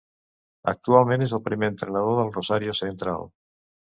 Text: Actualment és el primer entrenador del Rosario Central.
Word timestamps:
Actualment 0.71 1.25
és 1.25 1.33
el 1.37 1.43
primer 1.49 1.69
entrenador 1.73 2.17
del 2.21 2.33
Rosario 2.39 2.75
Central. 2.79 3.29